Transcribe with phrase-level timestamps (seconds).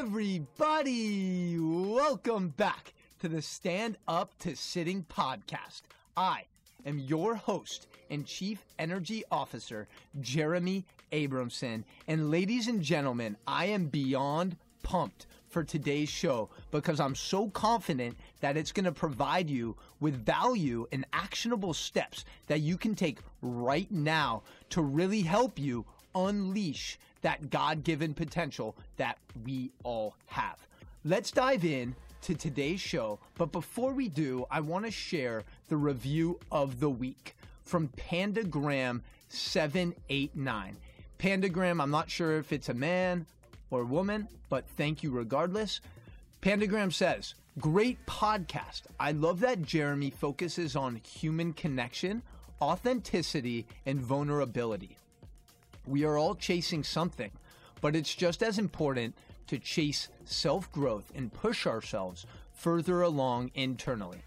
[0.00, 1.58] everybody.
[1.58, 5.82] Welcome back to the Stand Up to Sitting podcast.
[6.16, 6.44] I
[6.86, 9.88] am your host and Chief Energy Officer,
[10.22, 11.84] Jeremy Abramson.
[12.08, 18.16] And ladies and gentlemen, I am beyond pumped for today's show because I'm so confident
[18.40, 23.18] that it's going to provide you with value and actionable steps that you can take
[23.42, 30.56] right now to really help you unleash that God given potential that we all have.
[31.04, 33.18] Let's dive in to today's show.
[33.36, 37.34] But before we do, I want to share the review of the week
[37.64, 40.76] from Pandagram 789.
[41.18, 43.26] Pandagram, I'm not sure if it's a man,
[43.70, 45.80] or a woman, but thank you regardless.
[46.42, 48.82] Pandagram says, Great podcast.
[48.98, 52.22] I love that Jeremy focuses on human connection,
[52.60, 54.96] authenticity, and vulnerability.
[55.86, 57.30] We are all chasing something,
[57.80, 59.14] but it's just as important
[59.46, 64.22] to chase self growth and push ourselves further along internally.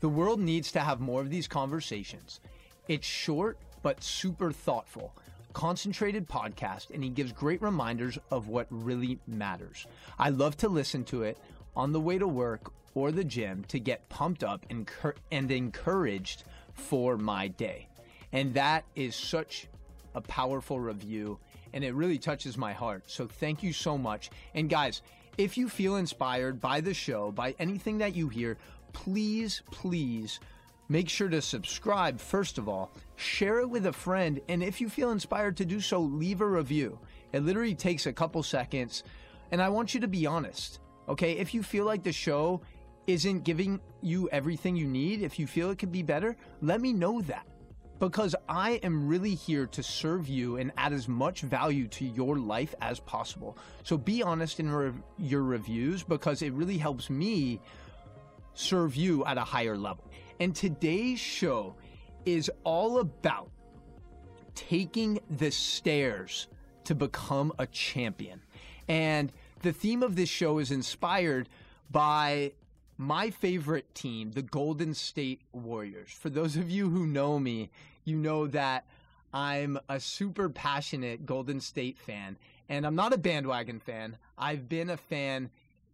[0.00, 2.40] The world needs to have more of these conversations.
[2.88, 5.14] It's short, but super thoughtful
[5.52, 9.86] concentrated podcast, and he gives great reminders of what really matters.
[10.18, 11.38] I love to listen to it
[11.76, 14.88] on the way to work or the gym to get pumped up and,
[15.30, 17.88] and encouraged for my day.
[18.32, 19.68] And that is such
[20.14, 21.38] a powerful review,
[21.72, 23.04] and it really touches my heart.
[23.06, 24.30] So thank you so much.
[24.54, 25.02] And guys,
[25.38, 28.58] if you feel inspired by the show, by anything that you hear,
[28.92, 30.40] please, please
[30.92, 34.90] Make sure to subscribe, first of all, share it with a friend, and if you
[34.90, 36.98] feel inspired to do so, leave a review.
[37.32, 39.02] It literally takes a couple seconds,
[39.52, 40.80] and I want you to be honest.
[41.08, 42.60] Okay, if you feel like the show
[43.06, 46.92] isn't giving you everything you need, if you feel it could be better, let me
[46.92, 47.46] know that.
[48.02, 52.36] Because I am really here to serve you and add as much value to your
[52.36, 53.56] life as possible.
[53.84, 57.60] So be honest in re- your reviews because it really helps me
[58.54, 60.10] serve you at a higher level.
[60.40, 61.76] And today's show
[62.24, 63.50] is all about
[64.56, 66.48] taking the stairs
[66.86, 68.42] to become a champion.
[68.88, 71.48] And the theme of this show is inspired
[71.88, 72.54] by
[73.02, 76.10] my favorite team, the Golden State Warriors.
[76.10, 77.70] For those of you who know me,
[78.04, 78.84] you know that
[79.32, 82.36] I'm a super passionate Golden State fan.
[82.68, 84.16] And I'm not a bandwagon fan.
[84.38, 85.50] I've been a fan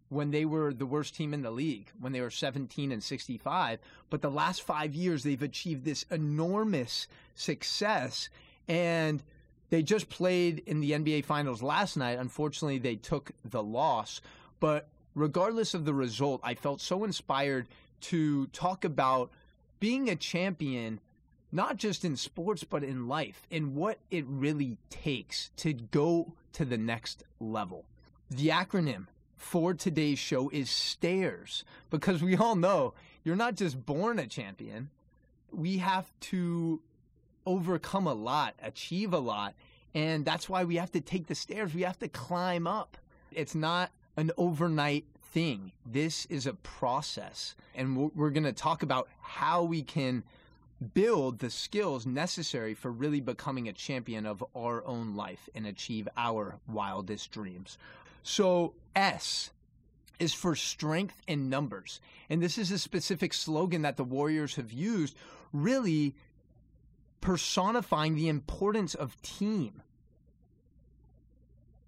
[0.09, 3.79] when they were the worst team in the league, when they were 17 and 65.
[4.09, 8.29] But the last five years, they've achieved this enormous success.
[8.67, 9.23] And
[9.69, 12.17] they just played in the NBA Finals last night.
[12.17, 14.21] Unfortunately, they took the loss.
[14.59, 17.67] But regardless of the result, I felt so inspired
[18.01, 19.31] to talk about
[19.79, 20.99] being a champion,
[21.51, 26.65] not just in sports, but in life, and what it really takes to go to
[26.65, 27.85] the next level.
[28.29, 32.93] The acronym for today's show is stairs because we all know
[33.23, 34.89] you're not just born a champion.
[35.51, 36.81] We have to
[37.45, 39.55] overcome a lot, achieve a lot,
[39.95, 41.73] and that's why we have to take the stairs.
[41.73, 42.97] We have to climb up.
[43.31, 45.71] It's not an overnight thing.
[45.85, 50.23] This is a process, and we're going to talk about how we can
[50.93, 56.07] build the skills necessary for really becoming a champion of our own life and achieve
[56.17, 57.77] our wildest dreams.
[58.23, 59.51] So, S
[60.19, 62.01] is for strength in numbers.
[62.29, 65.15] And this is a specific slogan that the Warriors have used,
[65.53, 66.13] really
[67.21, 69.81] personifying the importance of team.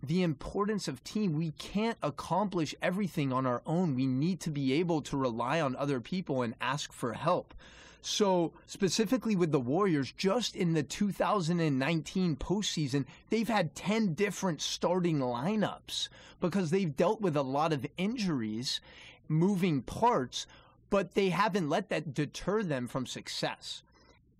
[0.03, 1.33] The importance of team.
[1.33, 3.95] We can't accomplish everything on our own.
[3.95, 7.53] We need to be able to rely on other people and ask for help.
[8.01, 15.19] So, specifically with the Warriors, just in the 2019 postseason, they've had 10 different starting
[15.19, 16.09] lineups
[16.39, 18.81] because they've dealt with a lot of injuries,
[19.27, 20.47] moving parts,
[20.89, 23.83] but they haven't let that deter them from success.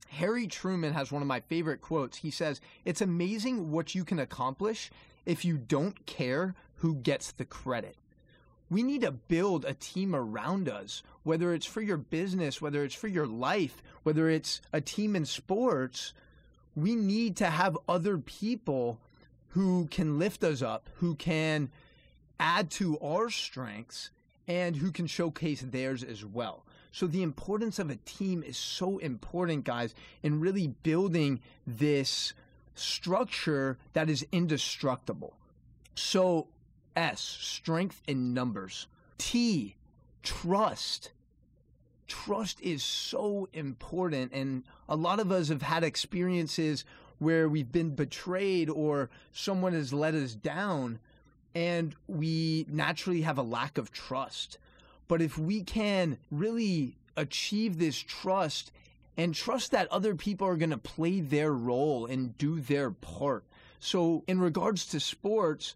[0.09, 2.17] Harry Truman has one of my favorite quotes.
[2.17, 4.89] He says, It's amazing what you can accomplish
[5.25, 7.95] if you don't care who gets the credit
[8.71, 12.95] we need to build a team around us, whether it's for your business, whether it's
[12.95, 16.13] for your life, whether it's a team in sports.
[16.73, 18.97] We need to have other people
[19.49, 21.69] who can lift us up, who can
[22.39, 24.09] add to our strengths,
[24.47, 26.65] and who can showcase theirs as well.
[26.93, 29.93] So, the importance of a team is so important, guys,
[30.23, 32.33] in really building this
[32.75, 35.37] structure that is indestructible.
[35.95, 36.47] So,
[36.95, 38.87] S, strength in numbers.
[39.17, 39.75] T,
[40.23, 41.11] trust.
[42.07, 44.33] Trust is so important.
[44.33, 46.83] And a lot of us have had experiences
[47.19, 50.99] where we've been betrayed or someone has let us down.
[51.53, 54.57] and we naturally have a lack of trust.
[55.07, 58.71] But if we can really achieve this trust
[59.17, 63.43] and trust that other people are going to play their role and do their part.
[63.79, 65.75] So, in regards to sports,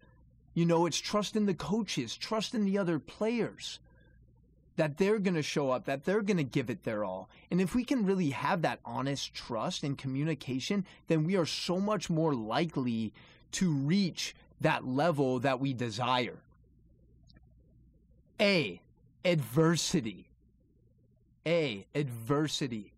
[0.53, 3.79] you know, it's trust in the coaches, trust in the other players
[4.77, 7.29] that they're going to show up, that they're going to give it their all.
[7.49, 11.79] And if we can really have that honest trust and communication, then we are so
[11.79, 13.13] much more likely
[13.53, 16.39] to reach that level that we desire.
[18.39, 18.81] A,
[19.23, 20.27] adversity.
[21.45, 22.91] A, adversity.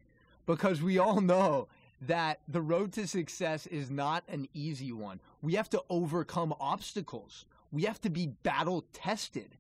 [0.48, 1.68] Because we all know
[2.02, 5.20] that the road to success is not an easy one.
[5.44, 7.46] We have to overcome obstacles.
[7.72, 9.58] We have to be battle tested.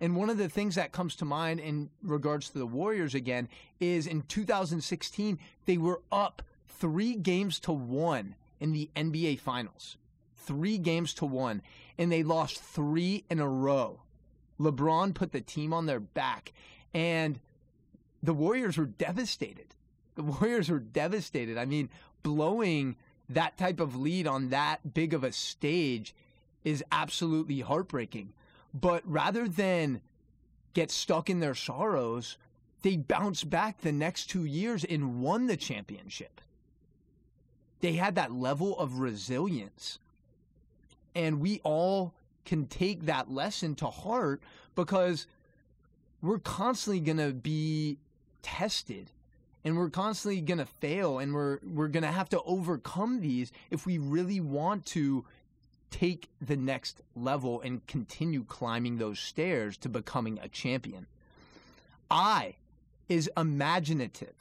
[0.00, 3.48] And one of the things that comes to mind in regards to the Warriors again
[3.80, 9.98] is in 2016, they were up three games to one in the NBA Finals.
[10.36, 11.60] Three games to one.
[11.98, 14.00] And they lost three in a row.
[14.58, 16.52] LeBron put the team on their back.
[16.94, 17.40] And
[18.22, 19.74] the Warriors were devastated.
[20.14, 21.58] The Warriors were devastated.
[21.58, 21.88] I mean,
[22.22, 22.96] blowing
[23.28, 26.14] that type of lead on that big of a stage
[26.64, 28.32] is absolutely heartbreaking.
[28.74, 30.00] But rather than
[30.74, 32.36] get stuck in their sorrows,
[32.82, 36.40] they bounced back the next two years and won the championship.
[37.80, 39.98] They had that level of resilience.
[41.14, 42.14] And we all
[42.44, 44.40] can take that lesson to heart
[44.74, 45.26] because
[46.22, 47.98] we're constantly going to be
[48.42, 49.10] tested
[49.64, 53.52] and we're constantly going to fail and we're we're going to have to overcome these
[53.70, 55.24] if we really want to
[55.90, 61.06] take the next level and continue climbing those stairs to becoming a champion.
[62.10, 62.56] I
[63.08, 64.34] is imaginative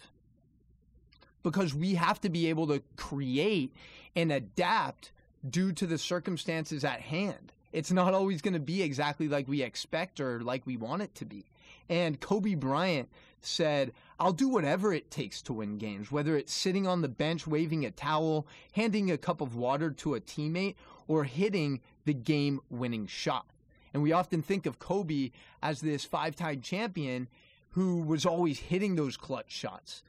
[1.43, 3.73] because we have to be able to create
[4.15, 5.11] and adapt
[5.49, 7.51] due to the circumstances at hand.
[7.71, 11.15] It's not always going to be exactly like we expect or like we want it
[11.15, 11.45] to be.
[11.89, 13.09] And Kobe Bryant
[13.41, 17.47] said, I'll do whatever it takes to win games, whether it's sitting on the bench
[17.47, 20.75] waving a towel, handing a cup of water to a teammate,
[21.07, 23.47] or hitting the game winning shot.
[23.93, 25.31] And we often think of Kobe
[25.63, 27.27] as this five time champion
[27.69, 30.03] who was always hitting those clutch shots.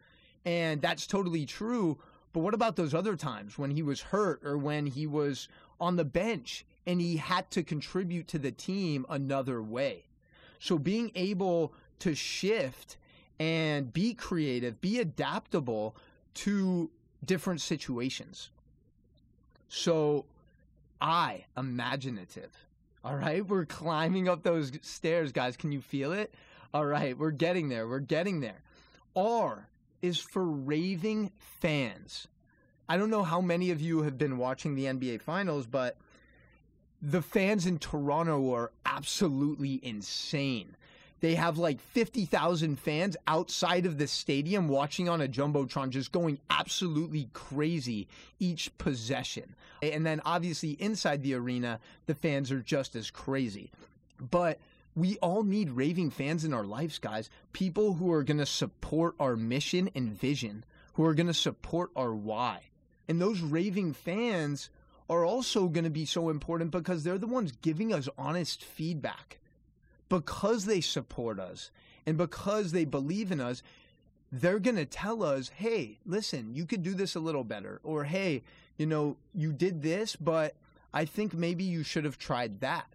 [0.45, 1.99] And that's totally true.
[2.33, 5.49] But what about those other times when he was hurt or when he was
[5.81, 10.05] on the bench and he had to contribute to the team another way?
[10.61, 12.97] So being able to shift
[13.41, 15.97] and be creative, be adaptable
[16.35, 16.91] to
[17.25, 18.51] different situations.
[19.69, 20.27] So
[21.01, 22.67] I, imaginative.
[23.03, 25.57] All right, we're climbing up those stairs, guys.
[25.57, 26.35] Can you feel it?
[26.75, 27.89] All right, we're getting there.
[27.89, 28.63] We're getting there.
[29.17, 29.69] R
[30.03, 32.29] is for raving fans.
[32.89, 35.97] I don't know how many of you have been watching the NBA Finals, but
[37.01, 40.77] the fans in Toronto are absolutely insane.
[41.21, 46.39] They have like 50,000 fans outside of the stadium watching on a Jumbotron, just going
[46.49, 48.09] absolutely crazy
[48.39, 49.55] each possession.
[49.83, 53.71] And then obviously inside the arena, the fans are just as crazy.
[54.19, 54.61] But
[54.97, 57.29] we all need raving fans in our lives, guys.
[57.53, 60.65] People who are going to support our mission and vision,
[60.95, 62.63] who are going to support our why.
[63.09, 64.71] And those raving fans
[65.11, 69.41] are also going to be so important because they're the ones giving us honest feedback
[70.09, 71.73] because they support us
[72.07, 73.63] and because they believe in us,
[74.31, 77.81] they're going to tell us, hey, listen, you could do this a little better.
[77.83, 78.45] Or, hey,
[78.79, 80.55] you know, you did this, but
[80.95, 82.87] I think maybe you should have tried that.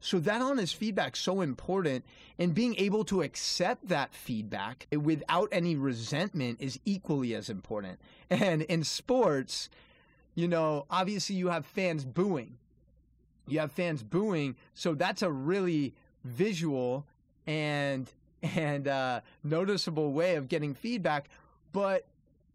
[0.00, 2.04] So that honest feedback so important
[2.36, 8.00] and being able to accept that feedback without any resentment is equally as important.
[8.30, 9.68] And in sports,
[10.34, 12.56] you know, obviously you have fans booing.
[13.46, 17.04] You have fans booing, so that's a really visual
[17.46, 18.10] and
[18.42, 21.28] and uh, noticeable way of getting feedback,
[21.72, 22.06] but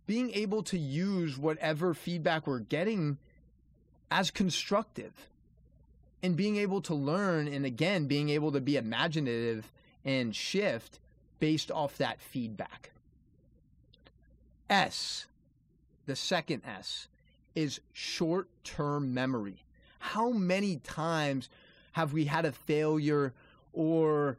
[0.06, 3.18] being able to use whatever feedback we're getting
[4.10, 5.14] as constructive
[6.24, 9.72] and being able to learn and again being able to be imaginative
[10.06, 11.00] and shift
[11.40, 12.92] based off that feedback.
[14.70, 15.28] S,
[16.06, 17.08] the second S,
[17.58, 19.64] is short term memory.
[19.98, 21.50] How many times
[21.94, 23.34] have we had a failure
[23.74, 24.38] or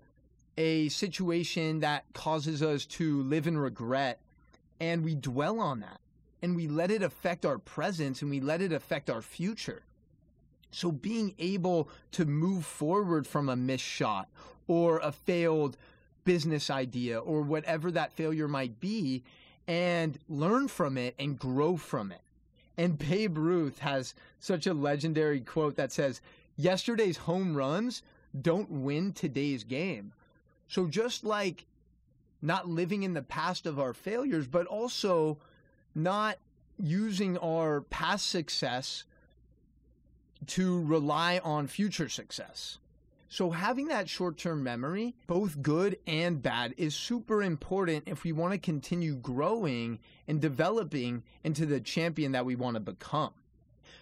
[0.57, 4.21] a situation that causes us to live in regret
[4.79, 6.01] and we dwell on that
[6.43, 9.83] and we let it affect our presence and we let it affect our future.
[10.71, 14.29] So being able to move forward from a missed shot
[14.69, 15.77] or a failed
[16.25, 19.25] business idea or whatever that failure might be
[19.67, 22.21] and learn from it and grow from it.
[22.79, 26.21] And Babe Ruth has such a legendary quote that says,
[26.57, 28.03] Yesterday's home runs
[28.41, 30.13] don't win today's game.
[30.69, 31.67] So just like
[32.41, 35.39] not living in the past of our failures, but also
[35.93, 36.39] not
[36.79, 39.03] using our past success
[40.47, 42.79] to rely on future success.
[43.31, 48.33] So, having that short term memory, both good and bad, is super important if we
[48.33, 53.33] want to continue growing and developing into the champion that we want to become.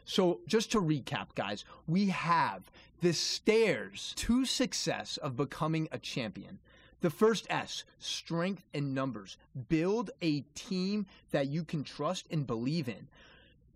[0.04, 6.60] So, just to recap, guys, we have the stairs to success of becoming a champion.
[7.00, 9.38] The first S, strength and numbers.
[9.68, 13.08] Build a team that you can trust and believe in.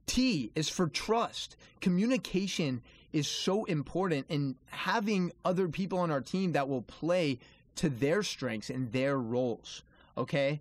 [0.07, 1.57] T is for trust.
[1.81, 7.39] Communication is so important and having other people on our team that will play
[7.77, 9.83] to their strengths and their roles.
[10.17, 10.61] Okay.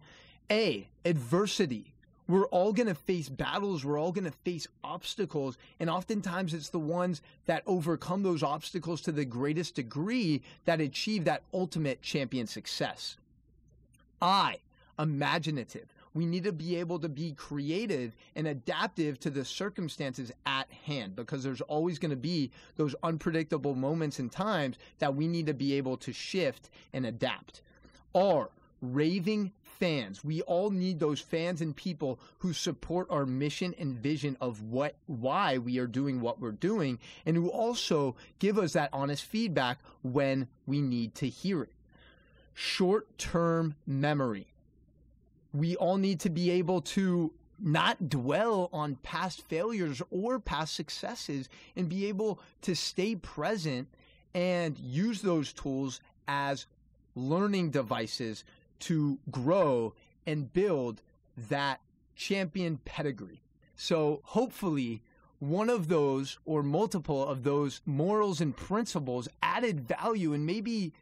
[0.51, 1.93] A, adversity.
[2.27, 3.83] We're all going to face battles.
[3.83, 5.57] We're all going to face obstacles.
[5.79, 11.25] And oftentimes it's the ones that overcome those obstacles to the greatest degree that achieve
[11.25, 13.17] that ultimate champion success.
[14.21, 14.57] I,
[14.99, 15.93] imaginative.
[16.13, 21.15] We need to be able to be creative and adaptive to the circumstances at hand
[21.15, 25.53] because there's always going to be those unpredictable moments and times that we need to
[25.53, 27.61] be able to shift and adapt.
[28.15, 28.49] R,
[28.81, 30.23] raving fans.
[30.23, 34.95] We all need those fans and people who support our mission and vision of what
[35.05, 39.79] why we are doing what we're doing and who also give us that honest feedback
[40.01, 41.71] when we need to hear it.
[42.53, 44.47] Short-term memory
[45.53, 51.49] we all need to be able to not dwell on past failures or past successes
[51.75, 53.87] and be able to stay present
[54.33, 56.67] and use those tools as
[57.15, 58.43] learning devices
[58.79, 59.93] to grow
[60.25, 61.01] and build
[61.49, 61.81] that
[62.15, 63.41] champion pedigree.
[63.75, 65.01] So hopefully,
[65.39, 70.93] one of those or multiple of those morals and principles added value and maybe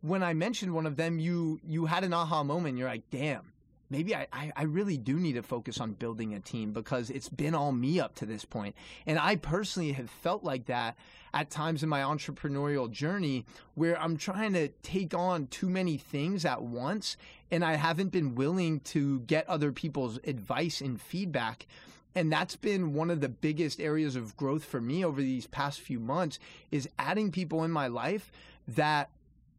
[0.00, 3.52] when I mentioned one of them you you had an aha moment you're like damn
[3.90, 7.54] maybe I, I, really do need to focus on building a team because it's been
[7.54, 8.74] all me up to this point.
[9.06, 10.96] And I personally have felt like that
[11.32, 16.44] at times in my entrepreneurial journey where I'm trying to take on too many things
[16.44, 17.16] at once
[17.50, 21.66] and I haven't been willing to get other people's advice and feedback.
[22.14, 25.80] And that's been one of the biggest areas of growth for me over these past
[25.80, 26.38] few months
[26.70, 28.30] is adding people in my life
[28.68, 29.10] that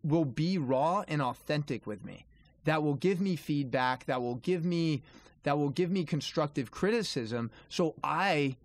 [0.03, 2.25] will be raw and authentic with me
[2.65, 5.01] that will give me feedback, that will give me
[5.43, 8.57] that will give me constructive criticism so I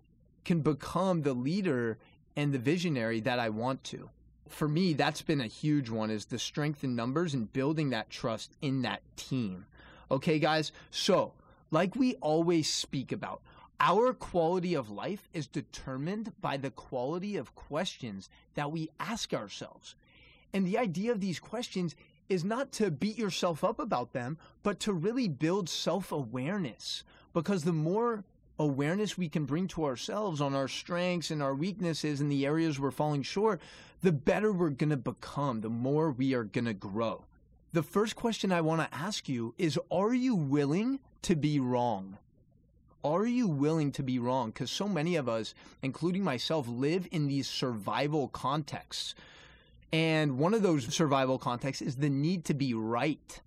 [0.43, 1.99] can become the leader
[2.35, 4.09] and the visionary that I want to.
[4.49, 8.09] For me, that's been a huge one is the strength in numbers and building that
[8.09, 9.65] trust in that team.
[10.09, 10.71] Okay, guys?
[10.89, 11.33] So,
[11.69, 13.41] like we always speak about,
[13.79, 19.95] our quality of life is determined by the quality of questions that we ask ourselves.
[20.53, 21.95] And the idea of these questions
[22.31, 27.03] is not to beat yourself up about them, but to really build self awareness.
[27.33, 28.23] Because the more
[28.57, 32.79] awareness we can bring to ourselves on our strengths and our weaknesses and the areas
[32.79, 33.59] we're falling short,
[34.01, 37.25] the better we're going to become, the more we are going to grow.
[37.73, 42.17] The first question I want to ask you is Are you willing to be wrong?
[43.03, 44.51] Are you willing to be wrong?
[44.51, 49.15] Because so many of us, including myself, live in these survival contexts
[49.91, 53.41] and one of those survival contexts is the need to be right.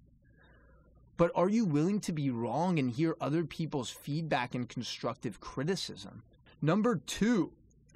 [1.16, 6.22] But are you willing to be wrong and hear other people's feedback and constructive criticism?
[6.60, 7.52] Number two,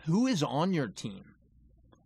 [0.07, 1.35] who is on your team?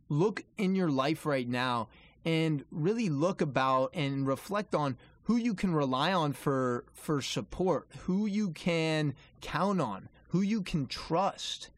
[0.09, 1.89] Look in your life right now
[2.25, 7.89] and really look about and reflect on who you can rely on for for support,
[8.01, 11.71] who you can count on, who you can trust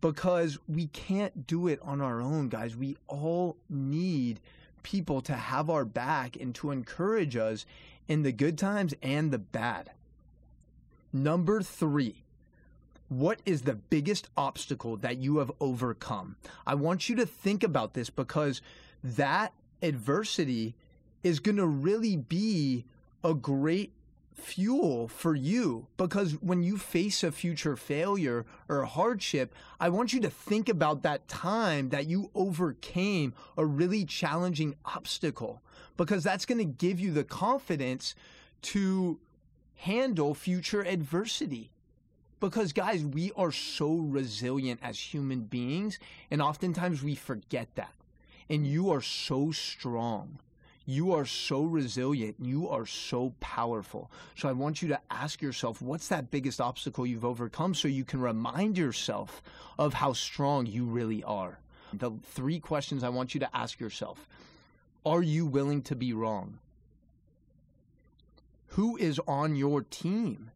[0.00, 2.76] because we can't do it on our own, guys.
[2.76, 4.40] We all need
[4.82, 7.66] people to have our back and to encourage us
[8.08, 9.90] in the good times and the bad.
[11.12, 12.24] Number three,
[13.08, 16.36] what is the biggest obstacle that you have overcome?
[16.66, 18.62] I want you to think about this because
[19.02, 19.52] that
[19.82, 20.74] adversity
[21.22, 22.84] is going to really be
[23.22, 23.92] a great
[24.40, 30.20] fuel for you because when you face a future failure or hardship, I want you
[30.20, 35.62] to think about that time that you overcame a really challenging obstacle
[35.96, 38.14] because that's going to give you the confidence
[38.62, 39.20] to
[39.76, 41.70] handle future adversity.
[42.40, 45.98] Because, guys, we are so resilient as human beings,
[46.30, 47.92] and oftentimes we forget that.
[48.48, 50.38] And you are so strong.
[50.90, 52.34] You are so resilient.
[52.40, 54.10] You are so powerful.
[54.34, 58.04] So I want you to ask yourself, what's that biggest obstacle you've overcome so you
[58.04, 59.40] can remind yourself
[59.78, 61.60] of how strong you really are.
[61.92, 64.26] The three questions I want you to ask yourself
[65.06, 66.58] Are you willing to be wrong?
[68.70, 70.50] Who is on your team?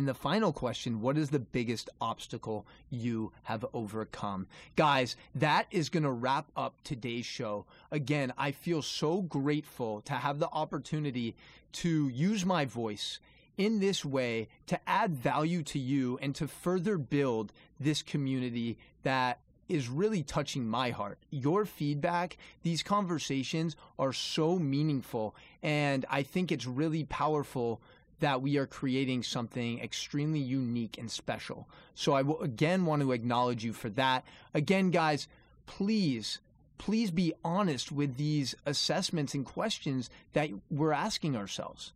[0.00, 4.46] And the final question what is the biggest obstacle you have overcome?
[4.74, 7.66] Guys, that is going to wrap up today's show.
[7.90, 11.36] Again, I feel so grateful to have the opportunity
[11.72, 13.18] to use my voice
[13.58, 19.38] in this way to add value to you and to further build this community that
[19.68, 21.18] is really touching my heart.
[21.28, 25.36] Your feedback, these conversations are so meaningful.
[25.62, 27.82] And I think it's really powerful
[28.20, 31.68] that we are creating something extremely unique and special.
[31.94, 34.24] So I will again want to acknowledge you for that.
[34.54, 35.28] Again, guys,
[35.66, 36.38] please,
[36.78, 41.92] please be honest with these assessments and questions that we're asking ourselves.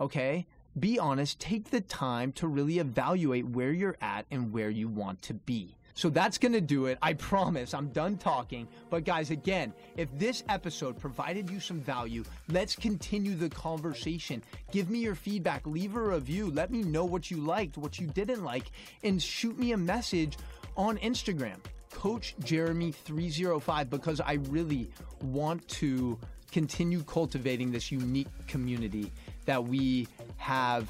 [0.00, 0.46] Okay?
[0.78, 5.22] Be honest, take the time to really evaluate where you're at and where you want
[5.22, 5.76] to be.
[5.96, 6.98] So that's going to do it.
[7.00, 7.72] I promise.
[7.72, 8.68] I'm done talking.
[8.90, 14.42] But guys, again, if this episode provided you some value, let's continue the conversation.
[14.70, 18.06] Give me your feedback, leave a review, let me know what you liked, what you
[18.08, 18.70] didn't like,
[19.04, 20.36] and shoot me a message
[20.76, 21.56] on Instagram.
[21.92, 24.90] Coach Jeremy 305 because I really
[25.22, 26.18] want to
[26.52, 29.10] continue cultivating this unique community
[29.46, 30.86] that we have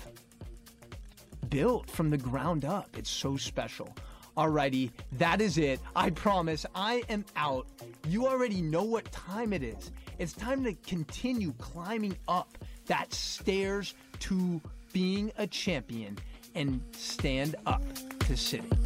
[1.48, 2.88] built from the ground up.
[2.98, 3.94] It's so special.
[4.36, 5.80] Alrighty, that is it.
[5.94, 7.66] I promise I am out.
[8.06, 9.90] You already know what time it is.
[10.18, 14.60] It's time to continue climbing up that stairs to
[14.92, 16.18] being a champion
[16.54, 17.82] and stand up
[18.20, 18.85] to sitting.